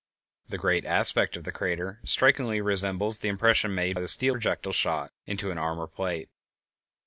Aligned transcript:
The 0.49 0.57
general 0.57 0.87
aspect 0.87 1.37
of 1.37 1.43
the 1.43 1.51
crater 1.51 2.01
strikingly 2.05 2.59
resembles 2.59 3.19
the 3.19 3.29
impression 3.29 3.75
made 3.75 3.97
by 3.97 4.01
a 4.01 4.07
steel 4.07 4.33
projectile 4.33 4.73
shot 4.73 5.13
into 5.27 5.51
an 5.51 5.59
armor 5.59 5.85
plate. 5.85 6.31